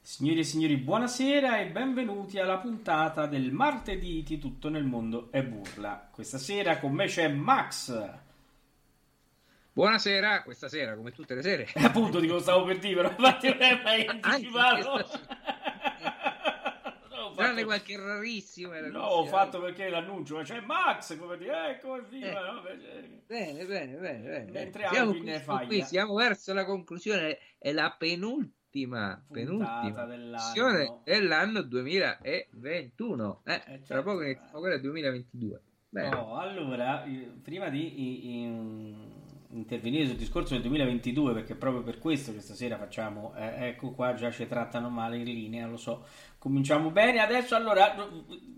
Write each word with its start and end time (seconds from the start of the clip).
Signori 0.00 0.38
e 0.38 0.44
signori, 0.44 0.76
buonasera 0.76 1.58
e 1.58 1.66
benvenuti 1.66 2.38
alla 2.38 2.58
puntata 2.58 3.26
del 3.26 3.52
martedì 3.52 4.22
di 4.22 4.38
Tutto 4.38 4.68
nel 4.68 4.84
mondo 4.84 5.28
è 5.32 5.42
burla. 5.42 6.08
Questa 6.12 6.38
sera 6.38 6.78
con 6.78 6.92
me 6.92 7.06
c'è 7.06 7.28
Max. 7.28 8.08
Buonasera, 9.72 10.42
questa 10.42 10.68
sera 10.68 10.94
come 10.94 11.10
tutte 11.10 11.34
le 11.34 11.42
sere. 11.42 11.68
Appunto 11.82 12.20
dico 12.20 12.38
stavo 12.38 12.64
per 12.64 12.78
dire, 12.78 12.94
però 12.94 13.10
infatti 13.10 13.48
non 13.48 13.62
è 13.62 13.82
mai 13.82 14.06
anticipato. 14.10 15.08
Tranne 17.38 17.64
qualche 17.64 17.96
rarissimo. 17.96 18.72
era 18.72 18.88
No, 18.88 19.02
ho 19.04 19.24
fatto 19.26 19.60
perché 19.60 19.88
l'annuncio, 19.88 20.36
ma 20.36 20.42
c'è 20.42 20.60
Max, 20.60 21.16
come 21.18 21.36
dire, 21.38 21.70
ecco 21.70 21.96
il 21.96 22.04
film. 22.04 22.24
Eh. 22.24 22.32
no, 22.32 22.62
cioè, 22.62 22.76
Bene, 23.26 23.64
bene, 23.66 23.96
bene. 23.96 24.18
bene. 24.28 24.50
Mentre 24.50 24.88
siamo, 24.88 25.10
qui, 25.12 25.66
qui, 25.66 25.82
siamo 25.82 26.14
verso 26.14 26.52
la 26.54 26.64
conclusione, 26.64 27.38
è 27.58 27.72
la 27.72 27.94
penultima, 27.98 29.22
penultima 29.30 30.04
dell'anno. 30.04 31.00
dell'anno 31.04 31.62
2021. 31.62 33.42
Eh, 33.44 33.52
Eh, 33.54 33.60
Tra 33.64 33.78
certo. 33.84 34.02
poco 34.02 34.22
iniziamo 34.22 34.58
quella 34.58 34.74
del 34.74 34.82
2022. 34.82 35.62
Bene. 35.90 36.08
No, 36.10 36.36
allora, 36.36 37.04
eh, 37.04 37.30
prima 37.42 37.70
di 37.70 38.00
i- 38.02 38.28
i- 38.42 39.16
intervenire 39.50 40.06
sul 40.06 40.16
discorso 40.16 40.52
del 40.52 40.62
2022, 40.62 41.32
perché 41.32 41.54
è 41.54 41.56
proprio 41.56 41.82
per 41.82 41.98
questo 41.98 42.34
che 42.34 42.40
stasera 42.40 42.76
facciamo, 42.76 43.34
eh, 43.34 43.68
ecco 43.68 43.92
qua, 43.92 44.12
già 44.12 44.30
ci 44.30 44.46
trattano 44.46 44.90
male 44.90 45.16
in 45.16 45.24
linea, 45.24 45.66
lo 45.66 45.78
so. 45.78 46.04
Cominciamo 46.38 46.90
bene, 46.90 47.18
adesso 47.18 47.56
allora, 47.56 47.96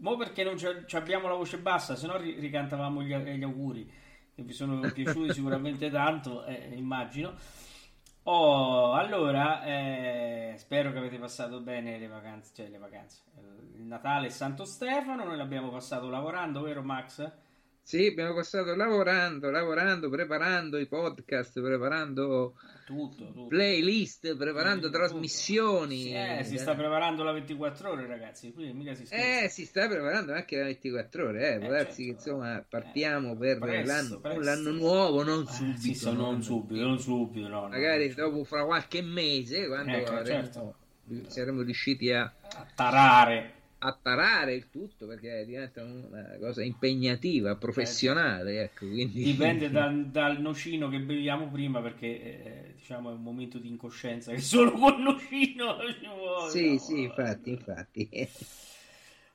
mo 0.01 0.17
perché 0.17 0.45
non 0.45 0.57
abbiamo 0.93 1.29
la 1.29 1.35
voce 1.35 1.59
bassa, 1.59 1.97
se 1.97 2.07
no 2.07 2.19
ri- 2.19 2.39
ricantavamo 2.39 3.03
gli, 3.03 3.17
gli 3.17 3.43
auguri, 3.43 3.91
che 4.35 4.43
vi 4.43 4.53
sono 4.53 4.81
piaciuti 4.93 5.33
sicuramente 5.33 5.89
tanto, 5.89 6.45
eh, 6.45 6.75
immagino. 6.75 7.35
Oh, 8.25 8.93
allora, 8.93 9.65
eh, 9.65 10.55
spero 10.59 10.93
che 10.93 10.99
avete 10.99 11.17
passato 11.19 11.61
bene 11.61 11.99
le 11.99 12.07
vacanze, 12.07 12.53
cioè 12.55 12.69
le 12.69 12.77
vacanze, 12.77 13.23
eh, 13.39 13.79
il 13.79 13.87
Natale 13.87 14.27
e 14.27 14.31
Santo 14.31 14.67
Stefano, 14.67 15.25
noi 15.25 15.39
l'abbiamo 15.39 15.71
passato 15.71 16.11
lavorando, 16.11 16.61
vero 16.61 16.83
Max? 16.83 17.33
Sì, 17.91 18.07
abbiamo 18.07 18.35
passato 18.35 18.77
lavorando, 18.77 19.51
lavorando, 19.51 20.09
preparando 20.09 20.79
i 20.79 20.87
podcast, 20.87 21.61
preparando 21.61 22.55
Tutto, 22.87 23.25
tutto. 23.33 23.47
playlist, 23.49 24.37
preparando 24.37 24.87
Tutto. 24.87 24.99
trasmissioni. 24.99 26.03
Sì, 26.03 26.13
eh, 26.13 26.45
si 26.45 26.57
sta 26.57 26.77
preparando 26.77 27.25
la 27.25 27.33
24 27.33 27.91
ore, 27.91 28.07
ragazzi, 28.07 28.53
qui 28.53 28.73
mica 28.73 28.95
si 28.95 29.07
scherza. 29.07 29.43
Eh, 29.43 29.49
si 29.49 29.65
sta 29.67 29.89
preparando 29.89 30.33
anche 30.33 30.57
la 30.57 30.65
24 30.67 31.27
ore, 31.31 31.55
eh. 31.55 31.59
Può 31.59 31.67
Eh, 31.67 31.71
darsi 31.71 32.05
che 32.05 32.13
certo. 32.15 32.29
insomma 32.31 32.65
partiamo 32.69 33.33
Eh, 33.33 33.37
per 33.37 33.59
presto, 33.59 33.87
l'anno, 33.93 34.21
presto. 34.21 34.41
l'anno 34.41 34.71
nuovo, 34.71 35.23
non 35.25 35.43
Eh, 35.43 35.53
subito. 35.53 35.81
sì, 35.81 35.95
so, 35.97 36.13
non 36.13 36.43
subito, 36.45 36.81
non 36.87 37.01
subito, 37.01 37.49
no, 37.49 37.61
no. 37.63 37.69
Magari 37.71 38.15
dopo 38.15 38.45
fra 38.45 38.65
qualche 38.67 39.03
mese, 39.03 39.67
quando 39.67 39.97
Ecco, 39.97 40.13
avremo- 40.13 40.43
certo. 40.43 40.75
saremo 41.27 41.63
riusciti 41.63 42.13
a, 42.13 42.23
A 42.23 42.67
tarare. 42.73 43.55
A 43.83 43.99
tarare 44.01 44.55
il 44.55 44.69
tutto 44.69 45.07
perché 45.07 45.45
diventa 45.47 45.83
una 45.83 46.37
cosa 46.39 46.63
impegnativa, 46.63 47.57
professionale. 47.57 48.63
Ecco, 48.63 48.87
quindi... 48.87 49.23
Dipende 49.23 49.71
dal, 49.73 50.07
dal 50.07 50.41
nocino 50.41 50.89
che 50.89 51.01
beviamo 51.01 51.49
prima, 51.49 51.81
perché 51.81 52.07
eh, 52.07 52.75
diciamo 52.77 53.11
è 53.11 53.15
un 53.15 53.23
momento 53.23 53.59
di 53.59 53.69
incoscienza 53.69 54.33
che 54.33 54.41
solo 54.41 54.73
col 54.73 55.01
nocino 55.01 55.77
ci 55.99 56.07
vuole. 56.07 56.51
Sì, 56.51 56.73
no? 56.73 56.79
sì, 56.79 57.03
infatti, 57.03 57.51
infatti. 57.51 58.09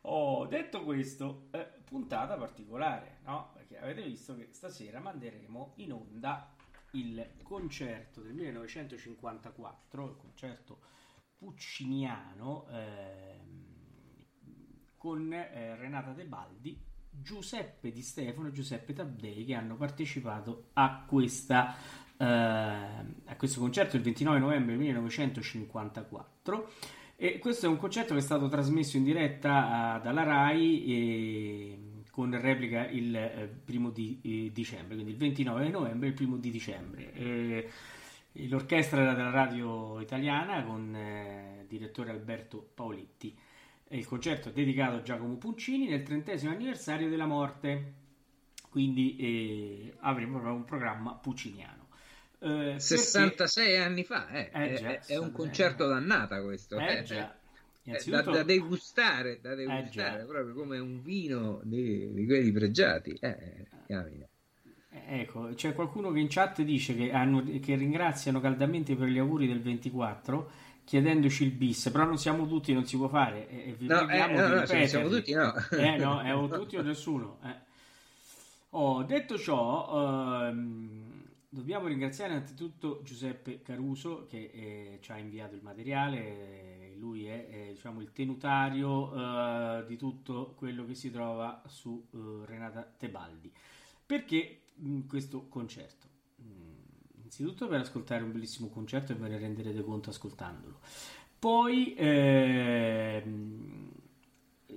Oh, 0.07 0.45
detto 0.45 0.83
questo, 0.83 1.47
eh, 1.49 1.67
puntata 1.83 2.37
particolare, 2.37 3.21
no? 3.25 3.49
Perché 3.55 3.79
avete 3.79 4.03
visto 4.03 4.35
che 4.35 4.49
stasera 4.51 4.99
manderemo 4.99 5.73
in 5.77 5.93
onda 5.93 6.53
il 6.91 7.27
concerto 7.41 8.21
del 8.21 8.33
1954, 8.33 10.05
il 10.05 10.15
concerto 10.15 10.79
pucciniano 11.35 12.67
ehm, 12.69 13.54
con 15.05 15.31
eh, 15.31 15.75
Renata 15.75 16.13
Tebaldi, 16.13 16.75
Giuseppe 17.11 17.91
Di 17.91 18.01
Stefano 18.01 18.47
e 18.47 18.51
Giuseppe 18.51 18.91
Taddei 18.93 19.45
che 19.45 19.53
hanno 19.53 19.75
partecipato 19.75 20.69
a 20.73 21.05
questa 21.07 21.75
eh, 22.17 22.25
a 22.25 23.35
questo 23.37 23.59
concerto 23.59 23.97
il 23.97 24.01
29 24.01 24.39
novembre 24.39 24.75
1954 24.75 26.71
e 27.17 27.37
questo 27.37 27.67
è 27.67 27.69
un 27.69 27.77
concerto 27.77 28.13
che 28.13 28.19
è 28.19 28.23
stato 28.23 28.47
trasmesso 28.47 28.97
in 28.97 29.03
diretta 29.03 29.99
eh, 29.99 30.01
dalla 30.01 30.23
RAI 30.23 30.85
e 30.87 31.79
con 32.09 32.41
replica 32.41 32.87
il 32.87 33.15
eh, 33.15 33.47
primo 33.63 33.91
di 33.91 34.19
eh, 34.23 34.51
dicembre, 34.51 34.95
quindi 34.95 35.11
il 35.11 35.17
29 35.17 35.69
novembre 35.69 36.07
e 36.07 36.09
il 36.09 36.15
primo 36.15 36.37
di 36.37 36.49
dicembre. 36.49 37.13
Eh, 37.13 37.69
l'orchestra 38.47 39.01
era 39.01 39.13
della 39.13 39.29
radio 39.29 39.99
italiana 39.99 40.63
con 40.63 40.95
eh, 40.95 41.65
direttore 41.67 42.09
Alberto 42.09 42.71
Paoletti. 42.73 43.37
E 43.87 43.97
il 43.97 44.05
concerto 44.05 44.49
è 44.49 44.51
dedicato 44.51 44.95
a 44.97 45.01
Giacomo 45.01 45.35
Puccini 45.37 45.87
nel 45.87 46.03
trentesimo 46.03 46.51
anniversario 46.51 47.07
della 47.09 47.25
morte, 47.27 47.93
quindi 48.69 49.15
eh, 49.17 49.93
avremo 49.99 50.33
proprio 50.39 50.55
un 50.55 50.65
programma 50.65 51.13
pucciniano. 51.13 51.83
Eh, 52.39 52.47
perché- 52.47 52.79
66 52.79 53.77
anni 53.77 54.03
fa, 54.03 54.27
eh. 54.29 54.49
Eh, 54.51 54.51
è, 54.51 54.73
già, 54.73 54.87
è- 54.89 54.97
è 54.97 55.01
66 55.01 55.17
un 55.17 55.31
concerto 55.31 55.87
d'annata 55.87 56.41
questo. 56.43 56.77
Eh 56.79 57.05
eh. 57.09 57.43
Eh, 57.87 58.01
Da, 58.07 58.21
da 58.23 58.41
degustare, 58.43 59.39
da 59.39 59.53
degustare 59.53 60.23
proprio 60.25 60.55
come 60.55 60.79
un 60.79 61.01
vino 61.03 61.61
di, 61.63 62.11
di 62.13 62.25
quelli 62.25 62.51
pregiati. 62.51 63.15
Ecco, 65.07 65.49
c'è 65.53 65.73
qualcuno 65.73 66.11
che 66.11 66.19
in 66.19 66.27
chat 66.29 66.61
dice 66.63 66.95
che, 66.95 67.11
hanno- 67.11 67.43
che 67.61 67.75
ringraziano 67.75 68.39
caldamente 68.39 68.95
per 68.95 69.09
gli 69.09 69.19
auguri 69.19 69.45
del 69.47 69.61
24 69.61 70.49
chiedendoci 70.85 71.43
il 71.43 71.51
bis, 71.51 71.89
però 71.91 72.05
non 72.05 72.17
siamo 72.17 72.47
tutti, 72.47 72.73
non 72.73 72.85
si 72.85 72.97
può 72.97 73.07
fare. 73.09 73.49
E, 73.49 73.69
e 73.69 73.73
vi 73.73 73.87
No, 73.87 74.07
eh, 74.09 74.27
preghiamo 74.27 74.33
no, 74.33 74.47
no, 74.49 74.65
siamo 74.87 75.09
tutti, 75.09 75.33
no. 75.33 75.53
Eh 75.75 75.97
no, 75.97 76.21
è 76.21 76.33
o 76.35 76.49
tutti 76.51 76.75
o 76.77 76.81
nessuno. 76.81 77.39
eh. 77.43 77.55
Oh, 78.71 79.03
detto 79.03 79.37
ciò, 79.37 80.47
ehm, 80.49 81.23
dobbiamo 81.49 81.87
ringraziare 81.87 82.33
innanzitutto 82.33 83.01
Giuseppe 83.03 83.61
Caruso 83.61 84.25
che 84.29 84.51
eh, 84.53 84.99
ci 85.01 85.11
ha 85.11 85.17
inviato 85.17 85.55
il 85.55 85.61
materiale. 85.63 86.17
eh, 86.91 86.95
Lui 86.97 87.25
è, 87.25 87.47
eh, 87.49 87.71
diciamo, 87.73 88.01
il 88.01 88.11
tenutario 88.11 89.13
eh, 89.81 89.85
di 89.87 89.95
tutto 89.97 90.53
quello 90.57 90.85
che 90.85 90.93
si 90.95 91.09
trova 91.11 91.61
su 91.67 92.05
eh, 92.13 92.45
Renata 92.45 92.83
Tebaldi. 92.97 93.51
Perché 94.05 94.63
mh, 94.75 95.01
questo 95.07 95.47
concerto? 95.47 96.07
Innanzitutto 97.25 97.67
per 97.67 97.79
ascoltare 97.79 98.21
un 98.23 98.31
bellissimo 98.31 98.69
concerto 98.69 99.11
e 99.11 99.15
ve 99.15 99.27
ne 99.29 99.39
renderete 99.39 99.83
conto 99.83 100.11
ascoltandolo. 100.11 100.79
Poi 101.39 101.95
ehm, 101.97 103.91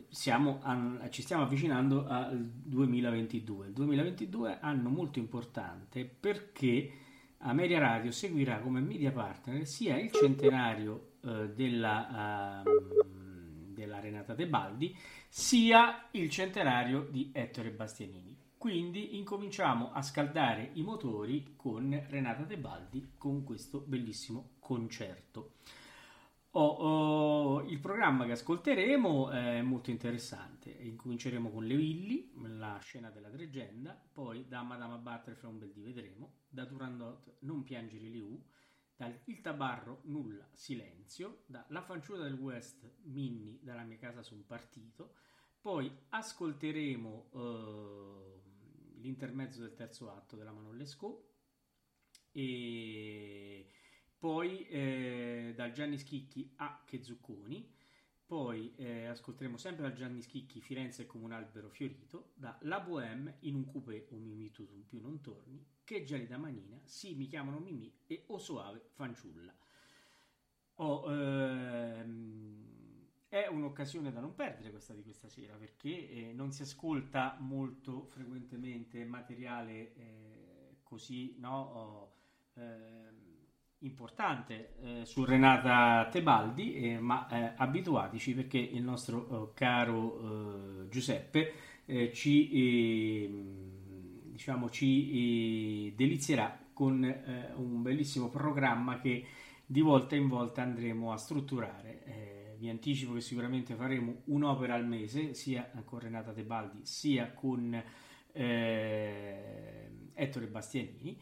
siamo 0.09 0.59
a- 0.63 1.11
ci 1.11 1.21
stiamo 1.21 1.43
avvicinando 1.43 2.07
al 2.07 2.43
2022. 2.43 3.67
Il 3.67 3.73
2022 3.75 4.53
è 4.53 4.59
anno 4.63 4.89
molto 4.89 5.19
importante 5.19 6.07
perché 6.07 6.91
Ameria 7.39 7.81
Radio 7.81 8.11
seguirà 8.13 8.61
come 8.61 8.81
media 8.81 9.13
partner 9.13 9.67
sia 9.67 9.99
il 9.99 10.11
centenario 10.11 11.17
eh, 11.21 11.51
della, 11.55 12.63
ehm, 12.63 13.75
della 13.75 14.01
Renata 14.01 14.35
Tebaldi 14.35 14.97
sia 15.29 16.09
il 16.13 16.31
centenario 16.31 17.07
di 17.11 17.31
Ettore 17.31 17.71
Bastianini. 17.73 18.38
Quindi 18.59 19.17
incominciamo 19.17 19.93
a 19.93 20.03
scaldare 20.03 20.71
i 20.75 20.83
motori 20.83 21.55
con 21.55 22.07
Renata 22.09 22.43
Tebaldi 22.43 23.13
con 23.17 23.45
questo 23.45 23.79
bellissimo 23.79 24.57
concerto. 24.59 25.53
Oh, 26.51 26.67
oh, 26.67 27.63
il 27.63 27.79
programma 27.79 28.27
che 28.27 28.33
ascolteremo 28.33 29.31
è 29.31 29.63
molto 29.63 29.91
interessante. 29.91 30.71
Incominceremo 30.71 31.51
con 31.51 31.67
Le 31.67 31.77
Willy, 31.77 32.33
la 32.49 32.79
scena 32.83 33.11
della 33.11 33.31
tregenda, 33.31 33.97
poi 34.13 34.49
da 34.49 34.63
Madama 34.63 34.97
Butterfly 34.97 35.49
un 35.49 35.59
bel 35.61 35.73
di 35.73 35.81
vedremo, 35.81 36.39
da 36.49 36.67
Turandot 36.67 37.37
Non 37.43 37.63
piangere 37.63 38.09
Liu, 38.09 38.43
dal 38.97 39.17
Il 39.27 39.41
Tabarro 39.41 40.01
Nulla 40.07 40.49
Silenzio, 40.53 41.45
da 41.47 41.65
La 41.69 41.83
fanciulla 41.83 42.25
del 42.25 42.35
West 42.35 42.91
Minnie 43.03 43.61
dalla 43.63 43.85
mia 43.85 43.99
casa 43.99 44.25
su 44.25 44.35
un 44.35 44.45
partito, 44.47 45.15
poi 45.61 45.89
ascolteremo 46.09 47.31
eh, 47.35 48.38
l'intermezzo 49.01 49.61
del 49.61 49.75
terzo 49.75 50.11
atto 50.11 50.37
della 50.37 50.53
Manon 50.53 50.77
Lescaut 50.77 51.25
e 52.33 53.67
poi 54.19 54.67
eh, 54.69 55.53
dal 55.55 55.73
Gianni 55.73 55.99
Schicchi 55.99 56.53
a 56.57 56.83
Che 56.85 57.03
Zucconi, 57.03 57.75
poi 58.27 58.75
eh, 58.77 59.07
ascolteremo 59.07 59.57
sempre 59.57 59.83
dal 59.83 59.95
Gianni 59.95 60.23
Schicchi 60.23 60.61
Firenze 60.61 61.07
come 61.07 61.25
un 61.25 61.33
albero 61.33 61.69
fiorito, 61.71 62.33
da 62.35 62.59
La 62.63 62.81
Bohème 62.81 63.37
in 63.41 63.55
un 63.55 63.65
coupé 63.65 64.07
o 64.11 64.17
Mimì 64.17 64.51
tu 64.51 64.67
più 64.87 65.01
non 65.01 65.21
torni, 65.21 65.65
Che 65.85 66.03
gelida 66.03 66.37
manina, 66.37 66.81
Sì 66.85 67.15
mi 67.15 67.27
chiamano 67.27 67.59
Mimì 67.59 67.93
e 68.07 68.25
O 68.27 68.39
soave 68.39 68.91
fanciulla. 68.93 69.57
Oh, 70.81 71.13
ehm, 71.13 72.68
è 73.29 73.47
un'occasione 73.47 74.11
da 74.11 74.21
non 74.21 74.35
perdere 74.35 74.71
questa 74.71 74.95
di 74.95 75.03
questa 75.03 75.29
sera 75.29 75.55
perché 75.57 76.11
eh, 76.11 76.33
non 76.35 76.51
si 76.51 76.63
ascolta 76.63 77.37
molto 77.41 78.07
frequentemente 78.07 79.05
materiale 79.05 79.95
eh, 79.95 80.77
così 80.83 81.37
no, 81.39 81.61
oh, 81.61 82.13
eh, 82.55 83.17
importante 83.81 85.05
su 85.05 85.25
Renata 85.25 86.09
Tebaldi, 86.11 86.75
eh, 86.75 86.99
ma 86.99 87.29
eh, 87.29 87.53
abituatici 87.57 88.35
perché 88.35 88.59
il 88.59 88.83
nostro 88.83 89.19
oh, 89.19 89.53
caro 89.53 90.83
eh, 90.83 90.89
Giuseppe 90.89 91.53
ci, 92.13 93.25
ehm, 93.25 94.33
diciamo, 94.33 94.69
ci 94.69 95.95
delizierà 95.97 96.67
con 96.75 97.03
un 97.55 97.81
bellissimo 97.81 98.29
programma 98.29 99.01
che 99.01 99.25
di 99.65 99.81
volta 99.81 100.15
in 100.15 100.29
volta 100.29 100.61
andremo 100.61 101.13
a 101.13 101.17
strutturare. 101.17 102.03
Vi 102.59 102.69
anticipo 102.69 103.15
che 103.15 103.21
sicuramente 103.21 103.75
faremo 103.75 104.23
un'opera 104.27 104.75
al 104.75 104.87
mese, 104.87 105.35
sia 105.35 105.71
con 105.85 106.01
Renata 106.01 106.33
Tebaldi 106.33 106.85
sia 106.85 107.33
con 107.33 107.83
Ettore 108.33 110.47
Bastianini. 110.47 111.21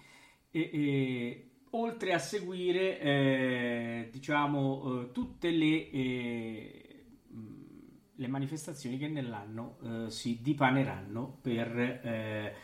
E, 0.50 0.70
e, 0.72 1.50
oltre 1.70 2.12
a 2.12 2.18
seguire 2.18 3.00
eh, 3.00 4.08
diciamo 4.10 5.02
eh, 5.02 5.12
tutte 5.12 5.50
le, 5.50 5.90
eh, 5.90 7.04
le, 8.14 8.28
manifestazioni 8.28 8.96
che 8.96 9.08
nell'anno 9.08 9.78
eh, 9.82 10.10
si 10.10 10.40
dipaneranno 10.40 11.38
per, 11.42 11.78
eh, 11.78 12.54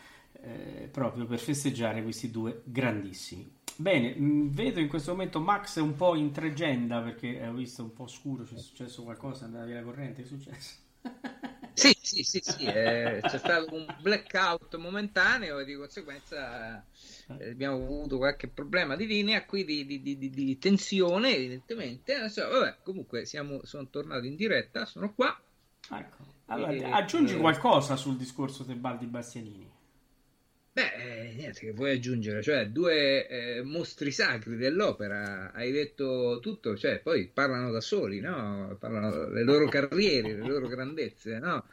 eh, 0.40 0.88
proprio 0.90 1.26
per 1.26 1.38
festeggiare 1.38 2.02
questi 2.02 2.30
due 2.30 2.62
grandissimi. 2.64 3.60
Bene, 3.76 4.14
mh, 4.14 4.50
vedo 4.50 4.80
in 4.80 4.88
questo 4.88 5.12
momento 5.12 5.40
Max 5.40 5.76
un 5.76 5.94
po' 5.94 6.14
in 6.14 6.32
tregenda 6.32 7.00
perché 7.00 7.46
ho 7.46 7.52
visto 7.52 7.82
un 7.82 7.92
po' 7.92 8.06
scuro, 8.06 8.44
c'è 8.44 8.58
successo 8.58 9.02
qualcosa, 9.02 9.42
è 9.42 9.46
andata 9.46 9.64
via 9.64 9.76
la 9.76 9.82
corrente, 9.82 10.22
è 10.22 10.26
successo? 10.26 10.76
Sì, 11.74 11.96
sì, 12.02 12.22
sì, 12.22 12.40
sì 12.44 12.64
eh, 12.66 13.20
c'è 13.22 13.38
stato 13.38 13.74
un 13.74 13.86
blackout 14.02 14.76
momentaneo 14.76 15.58
e 15.58 15.64
di 15.64 15.74
conseguenza 15.74 16.84
eh, 17.38 17.50
abbiamo 17.50 17.76
avuto 17.76 18.19
qualche 18.19 18.46
problema 18.46 18.94
di 18.94 19.06
linea 19.06 19.46
qui 19.46 19.64
di, 19.64 19.86
di, 19.86 20.02
di, 20.02 20.19
di 20.19 20.58
tensione 20.58 21.34
evidentemente. 21.34 22.14
Adesso, 22.14 22.46
vabbè, 22.46 22.76
comunque 22.82 23.24
siamo, 23.24 23.64
sono 23.64 23.88
tornato 23.88 24.26
in 24.26 24.36
diretta, 24.36 24.84
sono 24.84 25.14
qua. 25.14 25.34
Ecco. 25.90 26.24
Allora, 26.46 26.72
e, 26.72 26.84
aggiungi 26.84 27.34
eh, 27.34 27.38
qualcosa 27.38 27.96
sul 27.96 28.16
discorso 28.16 28.64
Tebaldi 28.64 29.06
Bastianini? 29.06 29.70
Beh, 30.74 30.94
eh, 30.94 31.34
niente 31.34 31.60
che 31.60 31.72
vuoi 31.72 31.92
aggiungere, 31.92 32.42
cioè 32.42 32.69
due 32.69 33.28
eh, 33.28 33.62
mostri 33.62 34.10
sacri 34.10 34.56
dell'opera, 34.56 35.52
hai 35.52 35.70
detto 35.70 36.38
tutto, 36.40 36.78
cioè 36.78 36.98
poi 37.00 37.26
parlano 37.26 37.70
da 37.70 37.82
soli, 37.82 38.20
no? 38.20 38.74
Parlano 38.80 39.28
le 39.28 39.42
loro 39.42 39.69
carriere, 39.69 40.32
le 40.32 40.46
loro 40.46 40.69
grandezze, 40.69 41.38
no? 41.38 41.66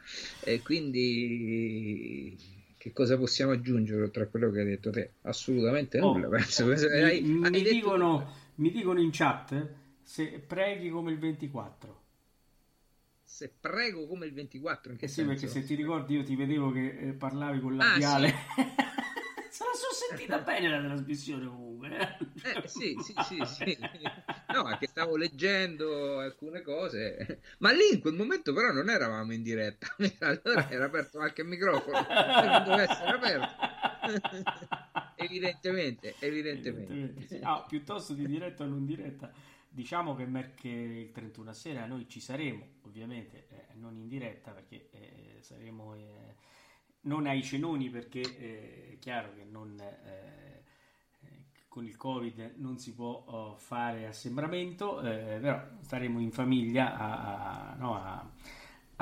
E 0.44 0.60
quindi 0.60 2.36
che 2.76 2.92
cosa 2.92 3.16
possiamo 3.16 3.52
aggiungere 3.52 4.02
oltre 4.02 4.24
a 4.24 4.26
quello 4.26 4.50
che 4.50 4.60
hai 4.60 4.66
detto 4.66 4.90
te? 4.90 5.12
Assolutamente 5.22 5.98
oh, 5.98 6.12
nulla. 6.12 6.28
Penso, 6.28 6.66
mi, 6.66 6.74
hai, 6.74 7.22
mi, 7.22 7.46
hai 7.46 7.62
dicono, 7.62 8.30
mi, 8.56 8.70
dicono, 8.70 9.00
in 9.00 9.10
chat 9.10 9.66
se 10.02 10.42
preghi 10.46 10.90
come 10.90 11.10
il 11.12 11.18
24. 11.18 11.99
Se 13.32 13.48
prego 13.48 14.08
come 14.08 14.26
il 14.26 14.32
24, 14.32 14.90
in 14.90 14.98
che 14.98 15.04
eh 15.04 15.08
sì, 15.08 15.22
senso? 15.22 15.30
perché 15.30 15.46
se 15.46 15.62
ti 15.62 15.76
ricordi 15.76 16.16
io 16.16 16.24
ti 16.24 16.34
vedevo 16.34 16.72
che 16.72 16.98
eh, 16.98 17.12
parlavi 17.12 17.60
con 17.60 17.76
la 17.76 17.94
Ah, 17.94 17.96
sì. 17.96 18.26
Se 19.50 19.64
la 19.64 19.72
sono 19.72 19.92
sentita 20.08 20.38
bene 20.42 20.68
la 20.68 20.80
trasmissione 20.80 21.46
comunque. 21.46 21.90
Eh, 21.90 22.58
eh 22.58 22.68
sì, 22.68 22.96
sì, 23.00 23.14
sì, 23.24 23.40
sì. 23.46 23.78
No, 24.52 24.68
è 24.68 24.76
che 24.78 24.88
stavo 24.88 25.16
leggendo 25.16 26.18
alcune 26.18 26.60
cose. 26.62 27.40
Ma 27.58 27.70
lì 27.70 27.92
in 27.92 28.00
quel 28.00 28.14
momento 28.14 28.52
però 28.52 28.72
non 28.72 28.90
eravamo 28.90 29.32
in 29.32 29.44
diretta. 29.44 29.86
Allora 30.18 30.68
era 30.68 30.86
aperto 30.86 31.20
anche 31.20 31.42
il 31.42 31.48
microfono. 31.48 31.98
Non 31.98 32.64
doveva 32.64 32.82
essere 32.82 33.10
aperto. 33.10 33.48
evidentemente, 35.14 36.16
evidentemente. 36.18 36.92
evidentemente 36.92 37.40
ah, 37.42 37.64
piuttosto 37.66 38.12
di 38.12 38.26
diretta 38.26 38.64
o 38.64 38.66
non 38.66 38.84
diretta. 38.84 39.32
Diciamo 39.72 40.14
che, 40.14 40.28
che 40.54 40.68
il 40.68 41.12
31 41.12 41.52
sera 41.52 41.86
noi 41.86 42.08
ci 42.08 42.20
saremo, 42.20 42.66
ovviamente 42.82 43.46
eh, 43.48 43.74
non 43.74 43.96
in 43.96 44.08
diretta 44.08 44.50
perché 44.52 44.90
eh, 44.90 45.36
saremo... 45.40 45.94
Eh, 45.94 46.58
non 47.02 47.26
ai 47.26 47.42
cenoni 47.42 47.88
perché 47.88 48.20
eh, 48.20 48.88
è 48.92 48.98
chiaro 48.98 49.32
che 49.34 49.44
non, 49.44 49.80
eh, 49.80 50.64
con 51.68 51.84
il 51.86 51.96
covid 51.96 52.54
non 52.56 52.78
si 52.78 52.92
può 52.92 53.24
oh, 53.26 53.56
fare 53.56 54.06
assembramento 54.06 55.00
eh, 55.00 55.38
però 55.40 55.62
staremo 55.80 56.20
in 56.20 56.30
famiglia 56.30 56.96
a, 56.96 57.70
a, 57.70 57.74
no, 57.76 57.94
a, 57.94 58.30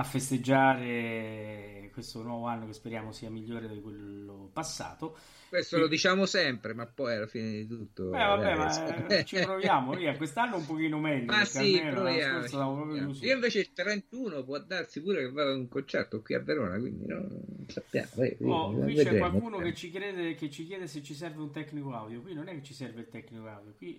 a, 0.00 0.04
festeggiare 0.04 1.90
questo 1.92 2.22
nuovo 2.22 2.46
anno 2.46 2.66
che 2.66 2.72
speriamo 2.72 3.12
sia 3.12 3.30
migliore 3.30 3.68
di 3.68 3.80
quello 3.80 4.50
passato 4.52 5.16
questo 5.48 5.76
e... 5.76 5.78
lo 5.78 5.88
diciamo 5.88 6.26
sempre, 6.26 6.74
ma 6.74 6.86
poi 6.86 7.16
alla 7.16 7.26
fine 7.26 7.50
di 7.50 7.66
tutto. 7.66 8.10
Beh, 8.10 8.18
vabbè, 8.18 8.54
ma 8.54 9.06
eh, 9.06 9.24
ci 9.24 9.40
proviamo. 9.40 9.94
Via. 9.94 10.14
Quest'anno 10.14 10.56
un 10.56 10.66
pochino 10.66 10.98
meglio. 10.98 11.24
Ma 11.32 11.44
sì, 11.44 11.80
proviamo. 11.90 12.92
Io 13.20 13.34
invece 13.34 13.60
il 13.60 13.72
31 13.72 14.44
può 14.44 14.58
darsi 14.58 15.00
pure 15.00 15.20
che 15.20 15.30
vada 15.30 15.50
a 15.50 15.54
un 15.54 15.68
concerto 15.68 16.20
qui 16.20 16.34
a 16.34 16.40
Verona, 16.40 16.78
quindi 16.78 17.06
non 17.06 17.64
sappiamo. 17.66 18.08
Eh, 18.16 18.36
oh, 18.42 18.72
qui 18.72 18.94
c'è 18.94 19.04
vedremo. 19.04 19.28
qualcuno 19.30 19.58
che 19.58 19.74
ci, 19.74 19.90
crede, 19.90 20.34
che 20.34 20.50
ci 20.50 20.66
chiede 20.66 20.86
se 20.86 21.02
ci 21.02 21.14
serve 21.14 21.40
un 21.40 21.50
tecnico 21.50 21.94
audio. 21.94 22.20
Qui 22.20 22.34
non 22.34 22.48
è 22.48 22.52
che 22.52 22.62
ci 22.62 22.74
serve 22.74 23.00
il 23.00 23.08
tecnico 23.08 23.46
audio, 23.46 23.72
qui. 23.76 23.98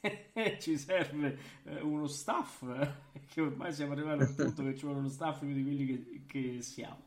ci 0.60 0.76
serve 0.76 1.38
eh, 1.64 1.80
uno 1.80 2.06
staff 2.06 2.64
che 3.28 3.40
ormai 3.40 3.72
siamo 3.72 3.92
arrivati 3.92 4.22
al 4.22 4.34
punto 4.34 4.62
che 4.62 4.76
ci 4.76 4.84
vuole 4.84 5.00
uno 5.00 5.08
staff 5.08 5.42
di 5.42 5.62
quelli 5.62 5.86
che, 5.86 6.22
che 6.26 6.62
siamo. 6.62 7.04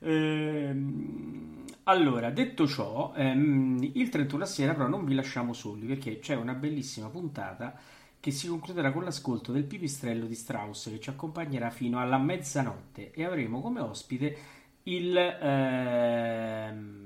Ehm, 0.00 1.64
allora, 1.84 2.30
detto 2.30 2.66
ciò, 2.66 3.12
ehm, 3.16 3.90
il 3.94 4.08
31 4.08 4.44
sera 4.44 4.74
però 4.74 4.88
non 4.88 5.04
vi 5.04 5.14
lasciamo 5.14 5.52
soli 5.52 5.86
perché 5.86 6.18
c'è 6.18 6.34
una 6.34 6.54
bellissima 6.54 7.08
puntata 7.08 7.78
che 8.20 8.30
si 8.30 8.48
concluderà 8.48 8.90
con 8.90 9.04
l'ascolto 9.04 9.52
del 9.52 9.64
pipistrello 9.64 10.26
di 10.26 10.34
Strauss 10.34 10.88
che 10.90 10.98
ci 10.98 11.10
accompagnerà 11.10 11.70
fino 11.70 11.98
alla 12.00 12.18
mezzanotte 12.18 13.12
e 13.12 13.24
avremo 13.24 13.60
come 13.60 13.80
ospite 13.80 14.36
il 14.84 15.16
ehm, 15.16 17.04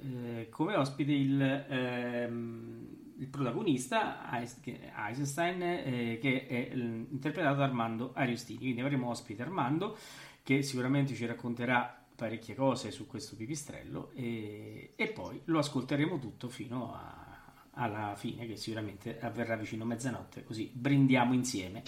eh, 0.00 0.48
come 0.50 0.76
ospite 0.76 1.12
il, 1.12 1.40
ehm, 1.42 2.87
il 3.18 3.26
protagonista 3.28 4.30
Eisenstein 4.32 5.62
eh, 5.62 6.18
che 6.20 6.46
è 6.46 6.70
interpretato 6.72 7.56
da 7.56 7.64
Armando 7.64 8.12
Ariostini 8.14 8.58
quindi 8.58 8.80
avremo 8.80 9.10
ospite 9.10 9.42
Armando 9.42 9.96
che 10.42 10.62
sicuramente 10.62 11.14
ci 11.14 11.26
racconterà 11.26 12.04
parecchie 12.14 12.54
cose 12.54 12.90
su 12.90 13.06
questo 13.06 13.36
pipistrello 13.36 14.10
e, 14.14 14.92
e 14.96 15.08
poi 15.08 15.40
lo 15.44 15.58
ascolteremo 15.58 16.18
tutto 16.18 16.48
fino 16.48 16.94
a, 16.94 17.52
alla 17.72 18.14
fine 18.16 18.46
che 18.46 18.56
sicuramente 18.56 19.20
avverrà 19.20 19.56
vicino 19.56 19.84
a 19.84 19.86
mezzanotte 19.86 20.42
così 20.42 20.70
brindiamo 20.72 21.32
insieme. 21.32 21.82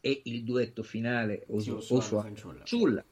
e 0.00 0.22
il 0.24 0.44
duetto 0.44 0.82
finale 0.82 1.44
Sì, 1.56 1.70
Oso, 1.70 1.76
o 1.76 1.80
suona 1.80 2.04
Oso 2.04 2.20
fanciulla. 2.20 3.04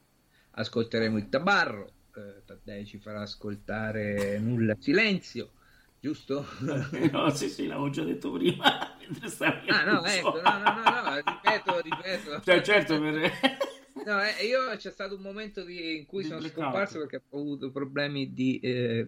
Ascolteremo 0.52 1.16
il 1.16 1.28
Tabarro, 1.28 1.92
eh, 2.14 2.42
Taddei 2.44 2.84
ci 2.84 2.98
farà 2.98 3.22
ascoltare 3.22 4.38
Nulla 4.38 4.76
Silenzio, 4.78 5.52
giusto? 5.98 6.44
No, 7.12 7.30
sì, 7.30 7.48
sì, 7.48 7.66
l'avevo 7.66 7.90
già 7.90 8.02
detto 8.04 8.30
prima. 8.32 8.96
ah 9.68 9.84
no, 9.84 10.04
ecco, 10.04 10.40
no, 10.40 10.58
no, 10.58 10.74
no, 10.74 11.00
no, 11.02 11.14
ripeto, 11.16 11.80
ripeto. 11.80 12.40
Cioè, 12.42 12.62
certo, 12.62 12.98
per... 13.00 13.30
No, 14.06 14.20
eh, 14.22 14.46
io 14.46 14.74
c'è 14.76 14.90
stato 14.90 15.14
un 15.16 15.20
momento 15.22 15.62
di- 15.64 15.98
in 15.98 16.06
cui 16.06 16.22
Di 16.22 16.28
sono 16.28 16.40
blackout. 16.40 16.62
scomparso 16.64 16.98
perché 17.00 17.22
ho 17.28 17.38
avuto 17.38 17.70
problemi 17.70 18.32
di, 18.32 18.58
eh, 18.60 19.06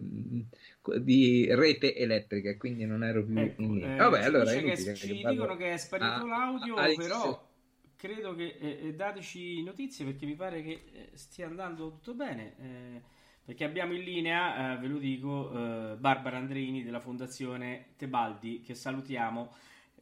di 0.99 1.47
rete 1.53 1.95
elettrica, 1.95 2.55
quindi 2.57 2.85
non 2.85 3.03
ero 3.03 3.23
più 3.25 3.33
Ecco, 3.39 3.61
in 3.61 3.73
linea. 3.75 3.95
eh, 3.95 3.97
Vabbè, 3.97 4.19
ci 4.21 4.25
allora 4.27 4.51
è 4.51 4.61
dice 4.61 4.83
che- 4.83 4.95
ci 4.95 5.07
che 5.07 5.13
dicono 5.29 5.55
che 5.55 5.73
è 5.73 5.77
sparito 5.77 6.07
a- 6.07 6.25
l'audio, 6.27 6.75
a- 6.75 6.93
però 6.95 7.51
credo 7.95 8.35
che 8.35 8.55
eh, 8.59 8.87
eh, 8.87 8.93
dateci 8.93 9.63
notizie 9.63 10.05
perché 10.05 10.25
mi 10.25 10.35
pare 10.35 10.61
che 10.61 10.71
eh, 10.93 11.09
stia 11.13 11.47
andando 11.47 11.89
tutto 11.89 12.13
bene. 12.13 12.55
eh, 12.59 13.01
perché 13.45 13.65
abbiamo 13.65 13.93
in 13.93 14.03
linea, 14.03 14.75
eh, 14.75 14.79
ve 14.79 14.87
lo 14.87 14.97
dico, 14.97 15.51
eh, 15.51 15.95
Barbara 15.97 16.37
Andreini 16.37 16.81
della 16.81 17.01
Fondazione 17.01 17.87
Tebaldi, 17.97 18.61
che 18.61 18.73
salutiamo. 18.73 19.53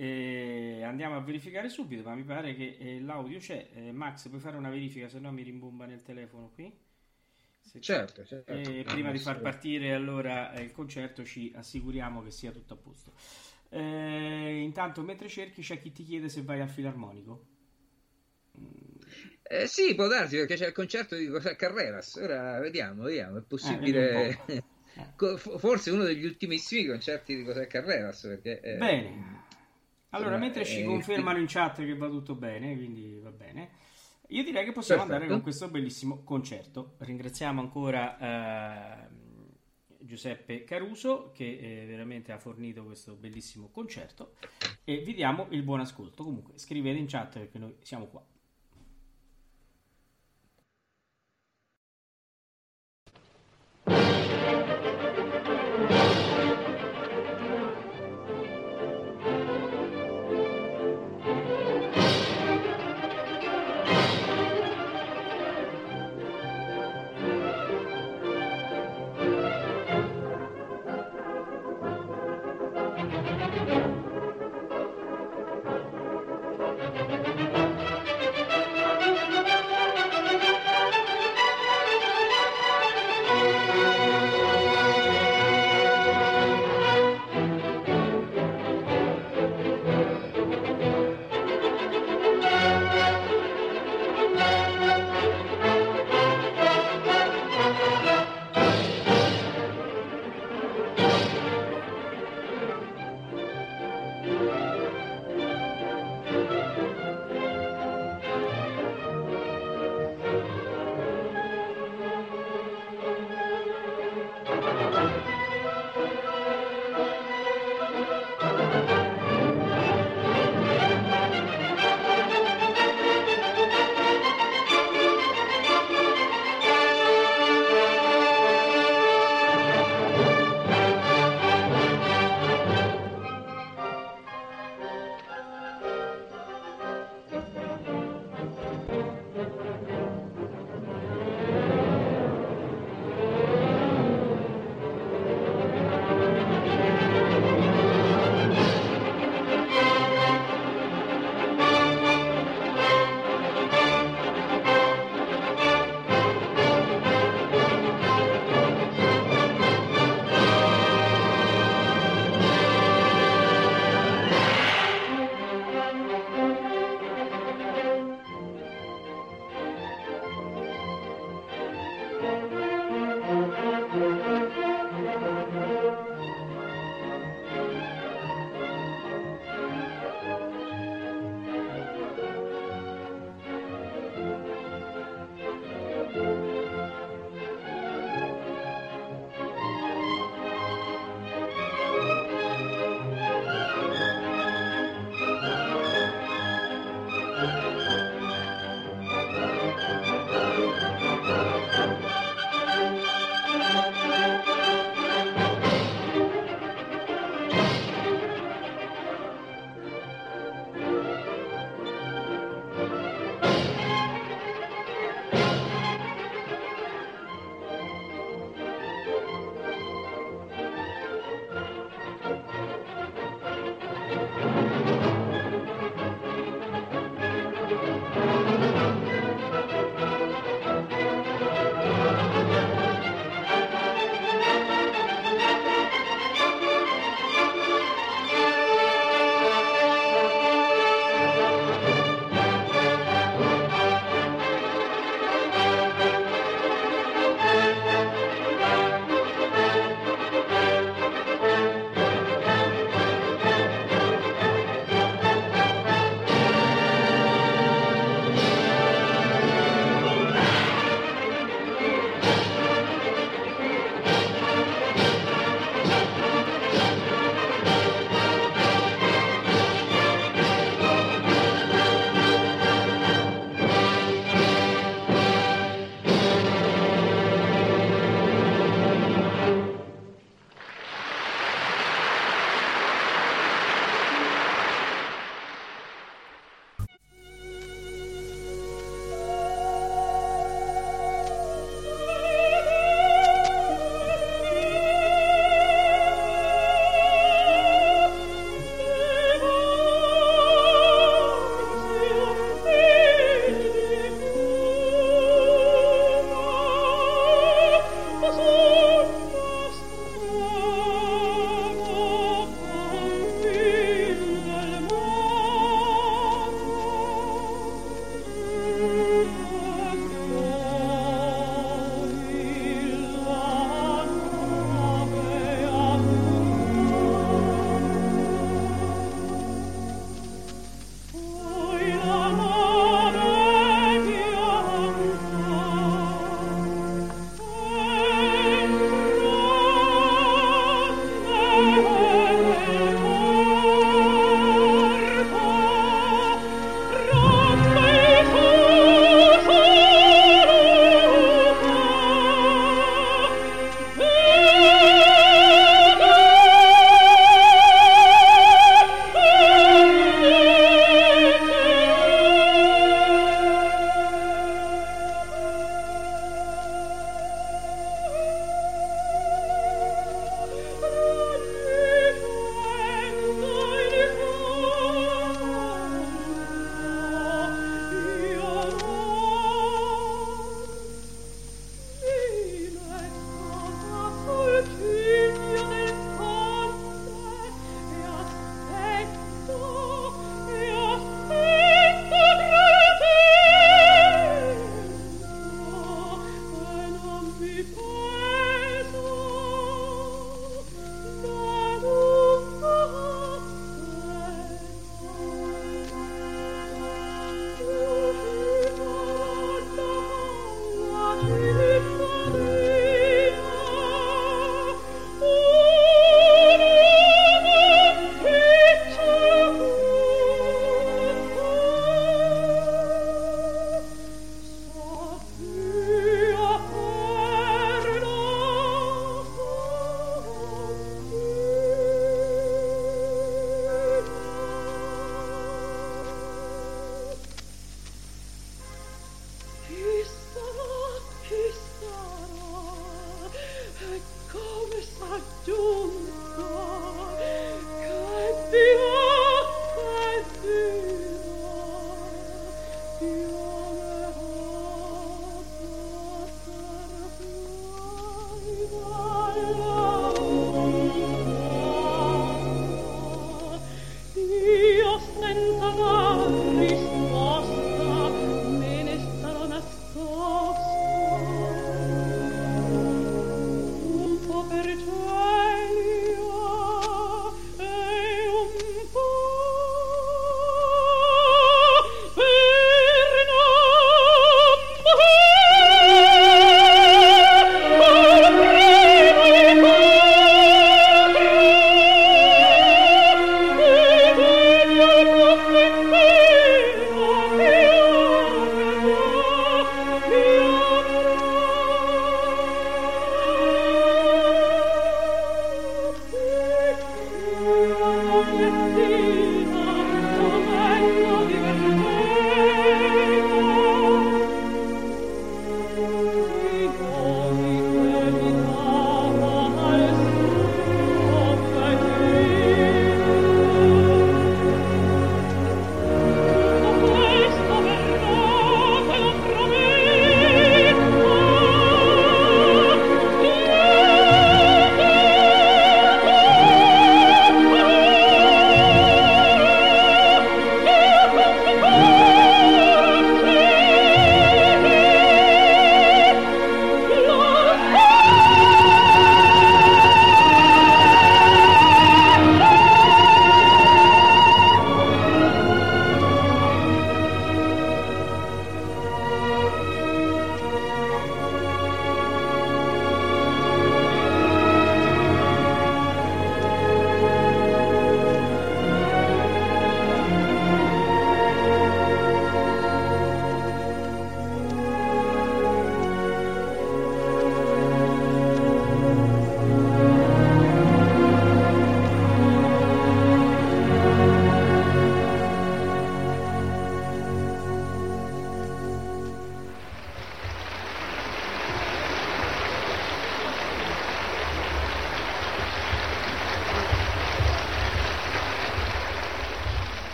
Eh, 0.00 0.80
andiamo 0.84 1.16
a 1.16 1.20
verificare 1.20 1.68
subito, 1.68 2.04
ma 2.08 2.14
mi 2.14 2.22
pare 2.22 2.54
che 2.54 2.76
eh, 2.78 3.00
l'audio 3.00 3.40
c'è. 3.40 3.68
Eh, 3.74 3.90
Max, 3.90 4.28
puoi 4.28 4.38
fare 4.40 4.56
una 4.56 4.70
verifica, 4.70 5.08
se 5.08 5.18
no 5.18 5.32
mi 5.32 5.42
rimbomba 5.42 5.86
nel 5.86 6.02
telefono 6.02 6.52
qui. 6.54 6.72
Se- 7.60 7.80
Certo, 7.80 8.24
certo. 8.24 8.52
e 8.52 8.84
prima 8.86 9.10
di 9.10 9.18
far 9.18 9.40
partire 9.40 9.92
allora 9.94 10.52
eh, 10.52 10.62
il 10.62 10.70
concerto 10.70 11.24
ci 11.24 11.52
assicuriamo 11.52 12.22
che 12.22 12.30
sia 12.30 12.52
tutto 12.52 12.74
a 12.74 12.76
posto. 12.76 13.12
Eh, 13.70 14.60
intanto 14.62 15.02
mentre 15.02 15.28
cerchi 15.28 15.62
c'è 15.62 15.80
chi 15.80 15.90
ti 15.90 16.04
chiede 16.04 16.28
se 16.28 16.42
vai 16.42 16.60
al 16.60 16.70
filarmonico. 16.70 17.44
Eh, 19.42 19.66
sì, 19.66 19.96
può 19.96 20.06
darsi 20.06 20.36
perché 20.36 20.54
c'è 20.54 20.66
il 20.68 20.72
concerto 20.72 21.16
di 21.16 21.28
Carreras. 21.56 22.14
Ora 22.14 22.60
vediamo, 22.60 23.02
vediamo. 23.02 23.38
È 23.38 23.42
possibile. 23.42 24.38
un. 24.46 24.62
Eh. 25.16 25.36
Fo- 25.38 25.58
Forse 25.58 25.90
uno 25.90 26.04
degli 26.04 26.24
ultimissimi 26.24 26.86
concerti 26.86 27.34
di 27.34 27.42
José 27.42 27.66
Carreras. 27.66 28.20
Perché, 28.22 28.60
eh, 28.60 28.76
Bene. 28.76 29.46
Allora, 30.10 30.36
insomma, 30.36 30.44
mentre 30.44 30.64
ci 30.64 30.80
eh, 30.80 30.84
confermano 30.84 31.38
in 31.38 31.46
chat 31.46 31.84
che 31.84 31.94
va 31.94 32.08
tutto 32.08 32.34
bene, 32.34 32.74
quindi 32.76 33.18
va 33.20 33.30
bene, 33.30 33.70
io 34.28 34.42
direi 34.42 34.64
che 34.64 34.72
possiamo 34.72 35.02
Perfetto. 35.02 35.22
andare 35.22 35.28
con 35.28 35.42
questo 35.42 35.68
bellissimo 35.68 36.22
concerto. 36.24 36.94
Ringraziamo 36.98 37.60
ancora 37.60 39.06
ehm, 39.06 39.08
Giuseppe 40.00 40.64
Caruso 40.64 41.30
che 41.32 41.58
eh, 41.58 41.86
veramente 41.86 42.32
ha 42.32 42.38
fornito 42.38 42.84
questo 42.84 43.14
bellissimo 43.14 43.68
concerto 43.68 44.36
e 44.84 44.98
vi 44.98 45.14
diamo 45.14 45.46
il 45.50 45.62
buon 45.62 45.80
ascolto. 45.80 46.24
Comunque, 46.24 46.58
scrivete 46.58 46.98
in 46.98 47.06
chat 47.06 47.38
perché 47.38 47.58
noi 47.58 47.74
siamo 47.82 48.06
qua. 48.06 48.24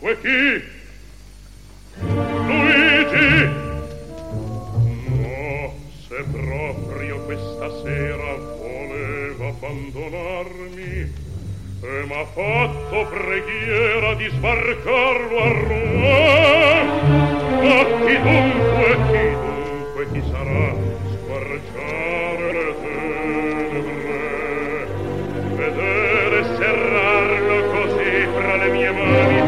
Dunque 0.00 0.16
chi? 0.22 0.62
Luigi! 2.00 3.48
No, 5.10 5.74
se 6.08 6.24
proprio 6.32 7.20
questa 7.26 7.68
sera 7.82 8.34
voleva 8.56 9.48
abbandonarmi 9.48 11.12
e 11.82 12.04
m'ha 12.06 12.24
fatto 12.32 13.08
preghiera 13.10 14.14
di 14.14 14.28
sbarcarlo 14.30 15.38
a 15.38 15.52
Roma 15.68 16.18
Ma 17.60 17.84
chi 17.84 18.16
dunque, 18.22 18.96
chi 19.10 19.24
dunque, 19.36 20.02
chi 20.12 20.22
sarà 20.30 20.74
squarciare 21.12 22.52
le 22.52 22.74
tenebre? 22.80 24.20
Vedere 25.56 26.38
serrarlo 26.56 27.56
così 27.70 28.10
fra 28.32 28.56
le 28.56 28.68
mie 28.70 28.90
mani 28.92 29.39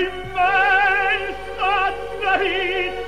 il 0.00 0.08
mens 0.34 1.36
a 1.60 2.99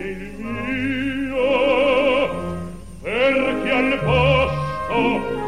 il 0.00 0.32
mio 0.38 1.36
perché 3.02 3.70
al 3.70 3.98
posto 4.02 5.39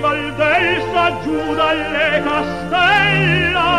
Valdelsa 0.00 1.04
giù 1.22 1.54
dalle 1.54 2.22
castella. 2.24 3.70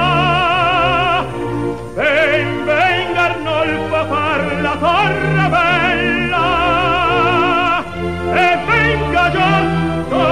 Ben 1.96 2.66
venga 2.66 3.22
Arnolfo 3.22 4.06
far 4.12 4.62
la 4.62 4.76
torre 4.80 5.50
bella. 5.56 6.48
E 8.34 8.58
venga 8.68 9.32
Giotto 9.32 10.24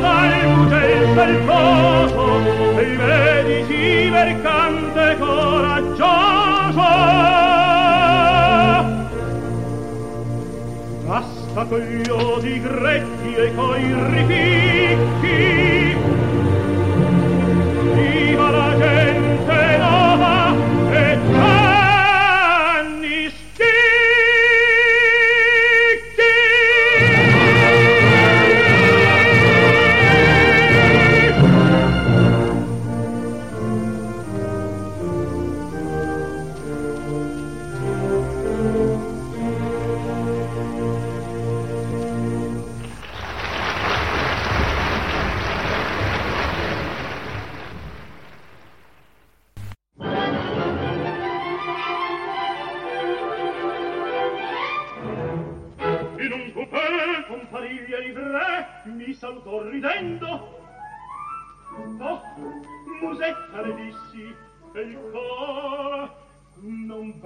dal 0.00 0.32
Bugelsa 0.54 1.22
il 1.24 1.38
ma 11.62 11.68
coglio 11.68 12.38
di 12.40 12.60
grecchi 12.60 13.34
e 13.34 13.54
coi 13.54 13.94
ripicchi. 14.10 15.81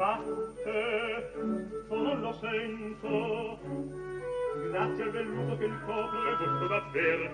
batte 0.06 1.32
lo 1.90 2.32
sento 2.40 3.58
grazie 4.70 5.02
al 5.02 5.10
velluto 5.10 5.56
che 5.56 5.64
il 5.64 5.78
popolo 5.84 6.30
è 6.30 6.36
giusto 6.36 6.66
davvero, 6.68 7.30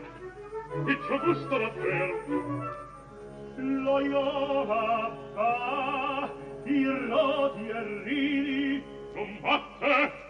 e 0.87 0.99
ciò 1.07 1.19
gusto 1.21 1.59
davvero. 1.59 2.21
lo 3.57 4.01
iova 4.01 5.17
fa 5.35 6.31
i 6.65 6.85
rodi 6.85 7.69
e 7.69 8.03
ridi 8.05 8.85
non 9.15 9.41
batte 9.41 10.21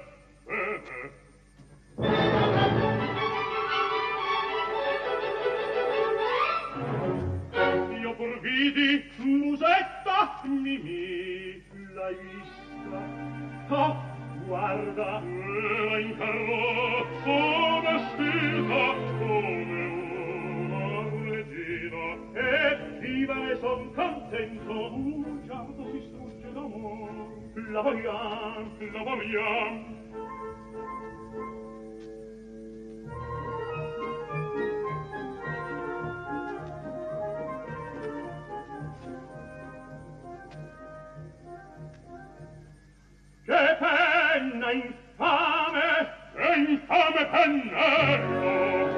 Io 8.00 8.14
pur 8.16 8.40
vidi 8.40 9.10
musetta 9.18 10.40
mimi 10.44 11.62
la 11.94 12.10
Oh, 13.68 13.96
guarda, 14.46 15.20
la 15.20 15.98
incarnò 15.98 17.04
come 17.24 18.00
spirita, 18.12 18.84
come 19.18 19.82
una 20.68 20.94
regina, 21.30 22.04
e 22.34 22.38
viva 23.00 23.38
son 23.60 23.80
contento, 23.94 24.74
un 24.94 25.40
si 25.90 26.00
strugge 26.08 26.48
d'amor. 26.52 27.10
La 27.70 27.80
vogliam, 27.80 28.66
che 43.52 43.76
penna 43.78 44.70
infame 44.72 46.08
infame 46.56 47.26
pennello 47.26 48.91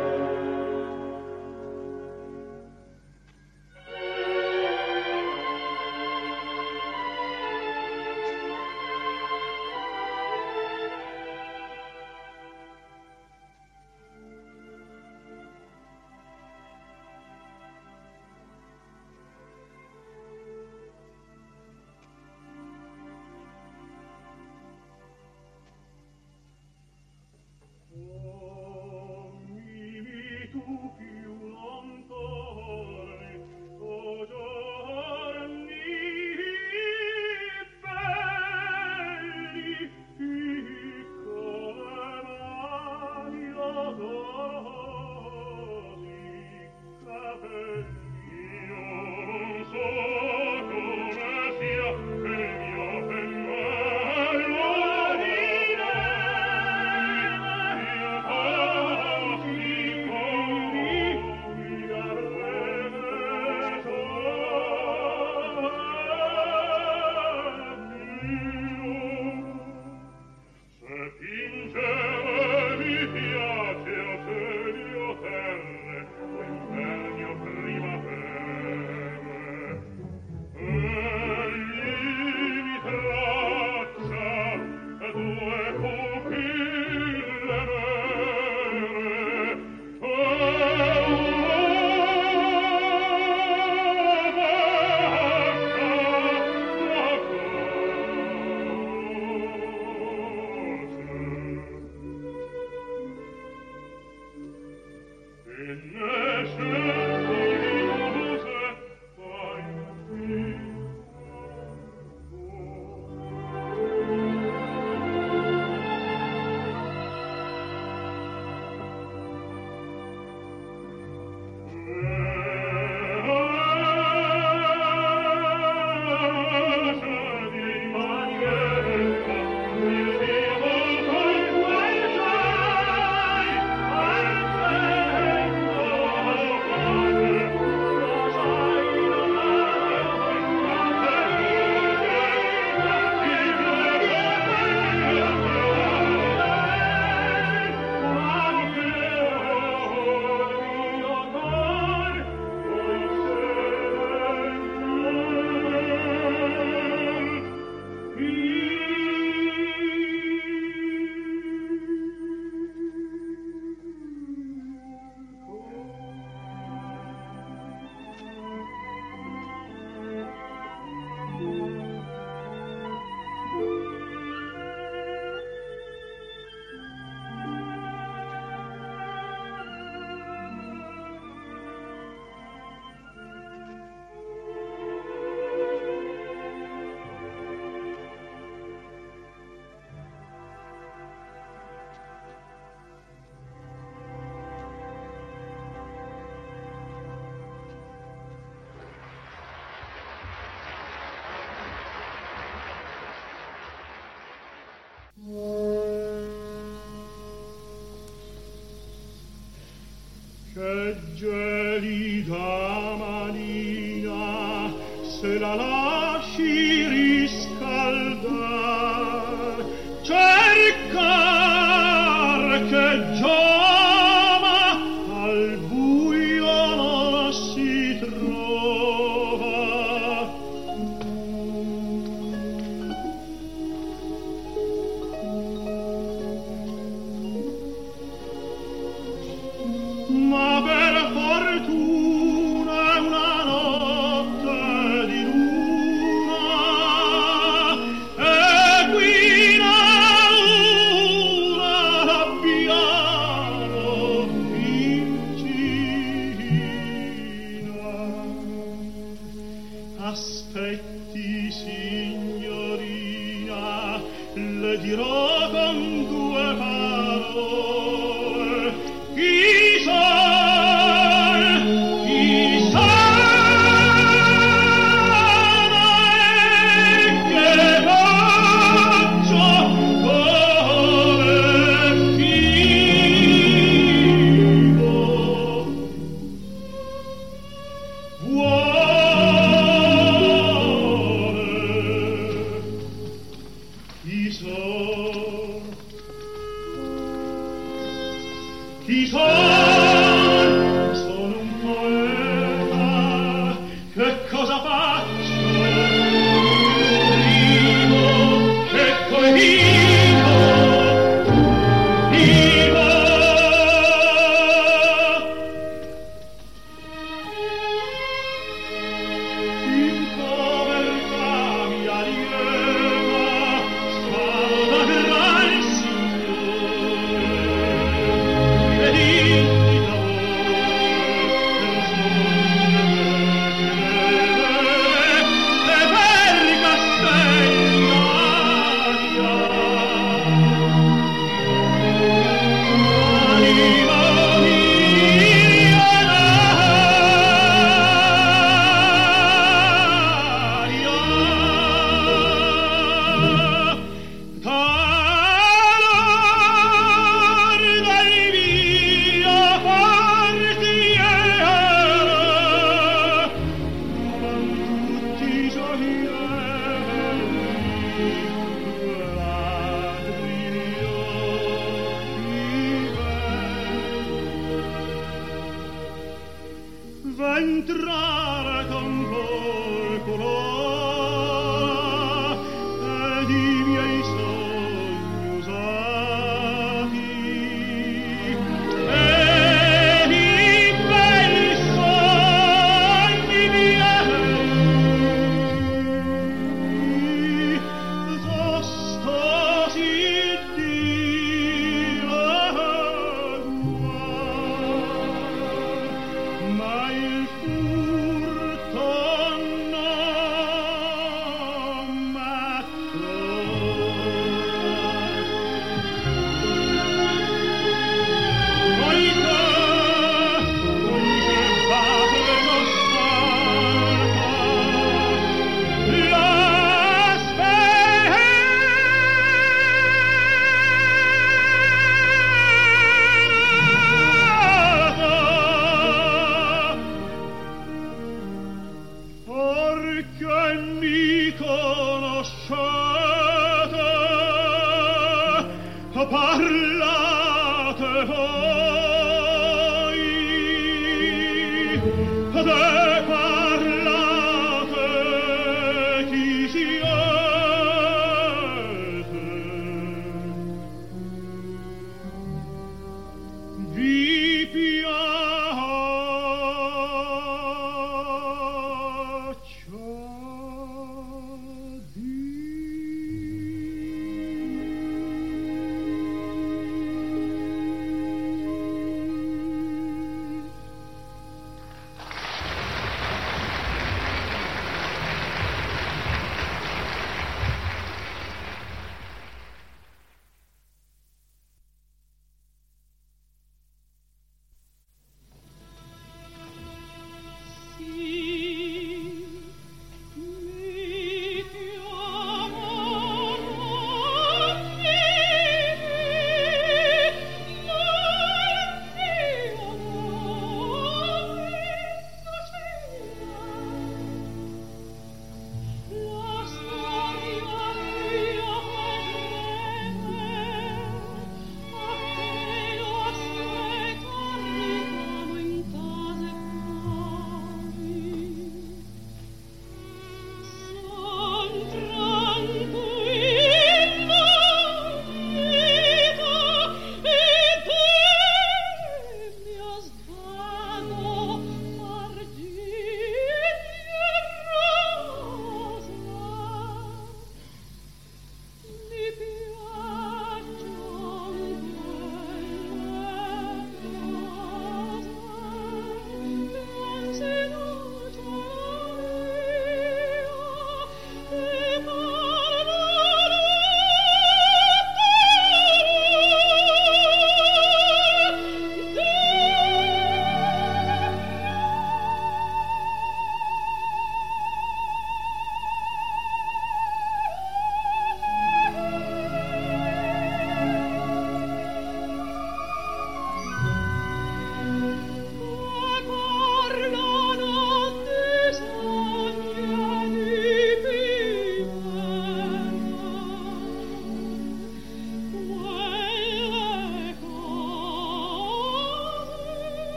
Good 210.55 211.17
job. 211.17 211.44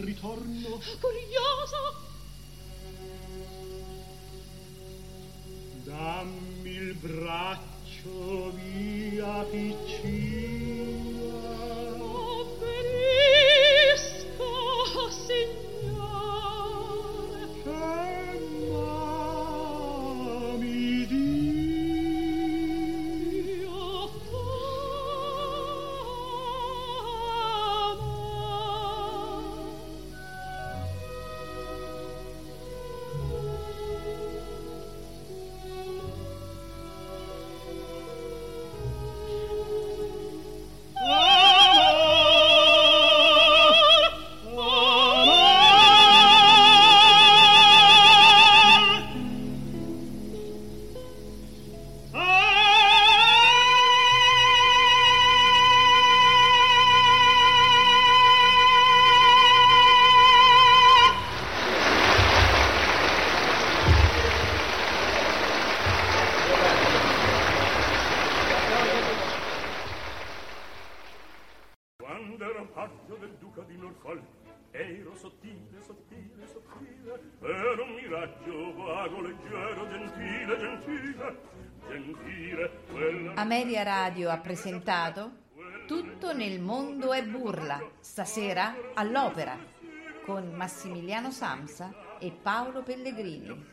ritorno. 0.00 0.80
Curiosa 1.00 1.81
Italia 83.72 83.90
Radio 83.90 84.28
ha 84.28 84.36
presentato 84.36 85.30
Tutto 85.86 86.34
nel 86.34 86.60
mondo 86.60 87.14
è 87.14 87.24
burla, 87.24 87.80
stasera 88.00 88.74
all'opera, 88.92 89.56
con 90.26 90.52
Massimiliano 90.52 91.30
Samsa 91.30 91.90
e 92.18 92.30
Paolo 92.32 92.82
Pellegrini. 92.82 93.64